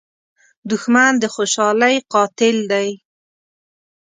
دښمن 0.69 1.11
د 1.21 1.23
خوشحالۍ 1.35 1.95
قاتل 2.13 2.57
دی 2.71 2.89